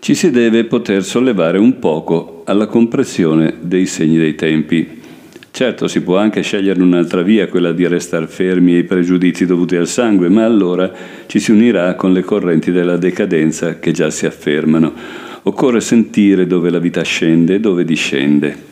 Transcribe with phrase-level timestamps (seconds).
[0.00, 4.96] ci si deve poter sollevare un poco alla compressione dei segni dei tempi.
[5.50, 9.88] Certo, si può anche scegliere un'altra via, quella di restare fermi ai pregiudizi dovuti al
[9.88, 10.90] sangue, ma allora
[11.26, 14.92] ci si unirà con le correnti della decadenza che già si affermano.
[15.42, 18.66] Occorre sentire dove la vita scende e dove discende.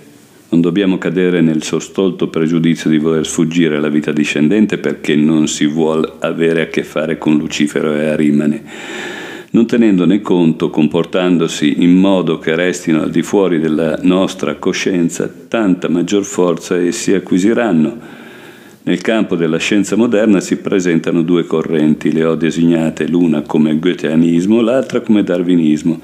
[0.51, 5.67] Non dobbiamo cadere nel sostolto pregiudizio di voler sfuggire alla vita discendente perché non si
[5.67, 12.39] vuole avere a che fare con Lucifero e Arimane non tenendone conto, comportandosi in modo
[12.39, 18.25] che restino al di fuori della nostra coscienza, tanta maggior forza essi acquisiranno.
[18.83, 24.61] Nel campo della scienza moderna si presentano due correnti, le ho designate l'una come goetheanismo,
[24.61, 26.01] l'altra come darwinismo.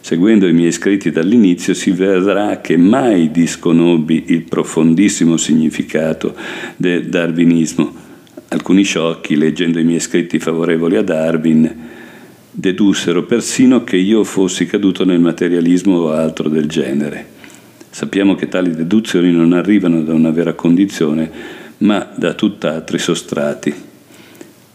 [0.00, 6.34] Seguendo i miei scritti dall'inizio si vedrà che mai disconobbi il profondissimo significato
[6.76, 7.92] del darwinismo.
[8.48, 11.76] Alcuni sciocchi, leggendo i miei scritti favorevoli a Darwin,
[12.56, 17.32] dedussero persino che io fossi caduto nel materialismo o altro del genere.
[17.90, 21.30] Sappiamo che tali deduzioni non arrivano da una vera condizione,
[21.78, 23.74] ma da tutt'altri sostrati.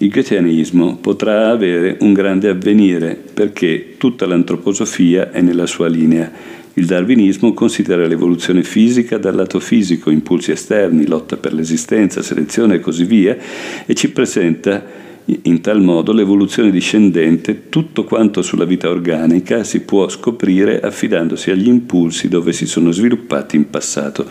[0.02, 6.32] Il goetheanismo potrà avere un grande avvenire perché tutta l'antroposofia è nella sua linea.
[6.74, 12.80] Il darwinismo considera l'evoluzione fisica dal lato fisico, impulsi esterni, lotta per l'esistenza, selezione e
[12.80, 13.38] così via,
[13.86, 15.08] e ci presenta
[15.44, 21.68] in tal modo l'evoluzione discendente, tutto quanto sulla vita organica si può scoprire affidandosi agli
[21.68, 24.26] impulsi dove si sono sviluppati in passato.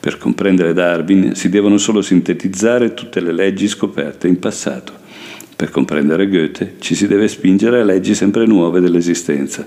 [0.00, 4.92] Per comprendere Darwin si devono solo sintetizzare tutte le leggi scoperte in passato.
[5.54, 9.66] Per comprendere Goethe ci si deve spingere a leggi sempre nuove dell'esistenza.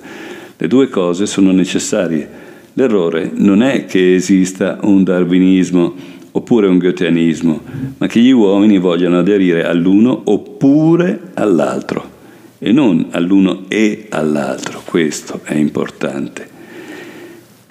[0.57, 2.27] Le due cose sono necessarie.
[2.73, 5.93] L'errore non è che esista un darwinismo
[6.35, 7.61] oppure un goetheanismo,
[7.97, 12.11] ma che gli uomini vogliano aderire all'uno oppure all'altro
[12.59, 14.81] e non all'uno e all'altro.
[14.85, 16.52] Questo è importante.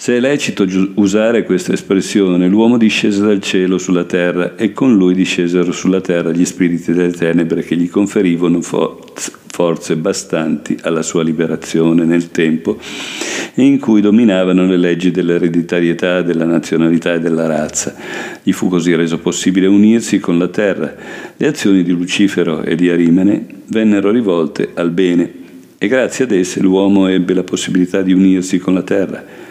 [0.03, 5.15] Se è lecito usare questa espressione, l'uomo discese dal cielo sulla terra e con lui
[5.15, 12.05] discesero sulla terra gli spiriti delle tenebre che gli conferivano forze bastanti alla sua liberazione
[12.05, 12.81] nel tempo
[13.55, 17.95] in cui dominavano le leggi dell'ereditarietà, della nazionalità e della razza.
[18.43, 20.93] Gli fu così reso possibile unirsi con la terra.
[21.37, 25.33] Le azioni di Lucifero e di Arimene vennero rivolte al bene
[25.79, 29.51] e grazie ad esse l'uomo ebbe la possibilità di unirsi con la terra.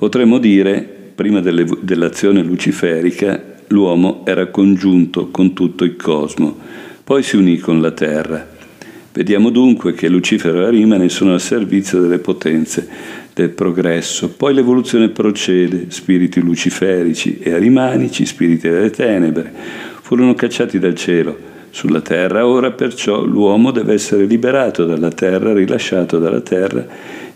[0.00, 0.80] Potremmo dire,
[1.14, 6.56] prima delle, dell'azione luciferica, l'uomo era congiunto con tutto il cosmo,
[7.04, 8.48] poi si unì con la terra.
[9.12, 12.88] Vediamo dunque che Lucifero e Arimane sono al servizio delle potenze
[13.34, 19.52] del progresso, poi l'evoluzione procede, spiriti luciferici e arimanici, spiriti delle tenebre,
[20.00, 26.18] furono cacciati dal cielo sulla terra, ora perciò l'uomo deve essere liberato dalla terra, rilasciato
[26.18, 26.86] dalla terra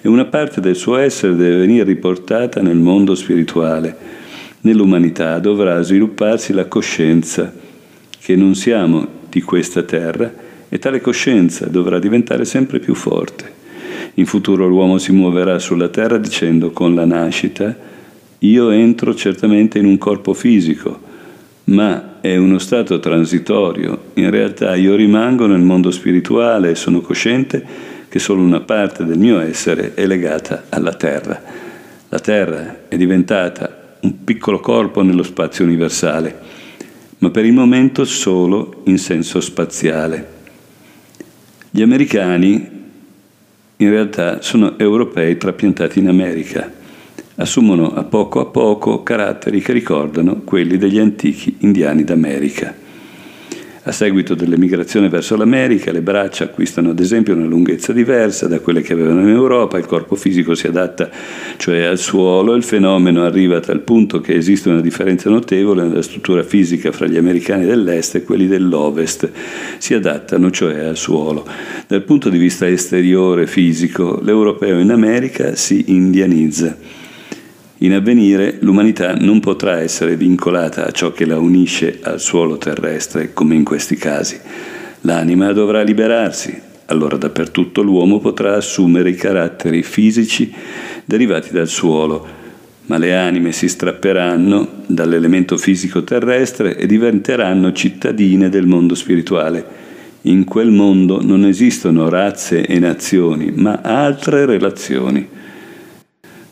[0.00, 3.96] e una parte del suo essere deve venire riportata nel mondo spirituale.
[4.60, 7.52] Nell'umanità dovrà svilupparsi la coscienza
[8.18, 10.32] che non siamo di questa terra,
[10.74, 13.52] e tale coscienza dovrà diventare sempre più forte.
[14.14, 17.92] In futuro l'uomo si muoverà sulla terra dicendo con la nascita
[18.40, 21.00] io entro certamente in un corpo fisico,
[21.64, 24.10] ma è uno stato transitorio.
[24.14, 29.18] In realtà io rimango nel mondo spirituale e sono cosciente che solo una parte del
[29.18, 31.42] mio essere è legata alla terra.
[32.08, 36.38] La terra è diventata un piccolo corpo nello spazio universale,
[37.18, 40.32] ma per il momento solo in senso spaziale.
[41.70, 42.70] Gli americani
[43.76, 46.70] in realtà sono europei trapiantati in America.
[47.36, 52.72] Assumono a poco a poco caratteri che ricordano quelli degli antichi indiani d'America.
[53.86, 58.82] A seguito dell'emigrazione verso l'America, le braccia acquistano ad esempio una lunghezza diversa da quelle
[58.82, 61.10] che avevano in Europa, il corpo fisico si adatta
[61.56, 66.02] cioè al suolo, il fenomeno arriva a tal punto che esiste una differenza notevole nella
[66.02, 69.28] struttura fisica fra gli americani dell'est e quelli dell'ovest,
[69.78, 71.44] si adattano cioè al suolo.
[71.88, 77.02] Dal punto di vista esteriore fisico, l'europeo in America si indianizza.
[77.78, 83.32] In avvenire l'umanità non potrà essere vincolata a ciò che la unisce al suolo terrestre,
[83.32, 84.38] come in questi casi.
[85.00, 86.56] L'anima dovrà liberarsi,
[86.86, 90.52] allora dappertutto l'uomo potrà assumere i caratteri fisici
[91.04, 92.42] derivati dal suolo,
[92.86, 99.82] ma le anime si strapperanno dall'elemento fisico terrestre e diventeranno cittadine del mondo spirituale.
[100.22, 105.28] In quel mondo non esistono razze e nazioni, ma altre relazioni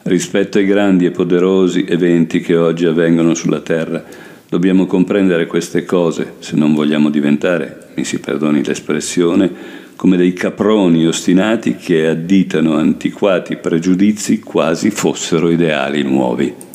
[0.04, 4.04] rispetto ai grandi e poderosi eventi che oggi avvengono sulla Terra.
[4.48, 11.06] Dobbiamo comprendere queste cose se non vogliamo diventare, mi si perdoni l'espressione, come dei caproni
[11.06, 16.71] ostinati che additano antiquati pregiudizi quasi fossero ideali nuovi.